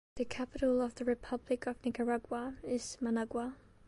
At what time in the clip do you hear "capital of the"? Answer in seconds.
0.25-1.05